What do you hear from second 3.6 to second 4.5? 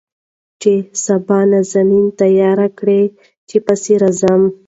پسې راځم.